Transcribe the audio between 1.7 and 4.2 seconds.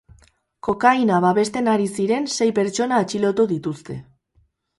ari ziren sei pertsona atxilotu dituzte.